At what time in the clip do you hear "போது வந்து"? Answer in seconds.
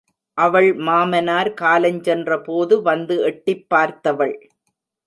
2.43-3.17